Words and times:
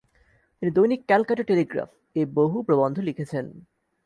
তিনি 0.55 0.71
'দৈনিক 0.71 1.01
ক্যালকাটা 1.07 1.43
টেলিগ্রাফ'-এ 1.43 2.21
বহু 2.37 2.57
প্রবন্ধ 2.63 2.95
লিখেছেন। 2.99 3.45